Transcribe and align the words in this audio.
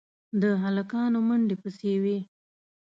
د 0.41 0.43
هلکانو 0.63 1.19
منډې 1.27 1.55
پسې 1.61 1.93
وې. 2.03 2.17